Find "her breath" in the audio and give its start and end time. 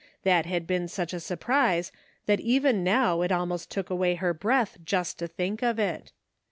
4.15-4.79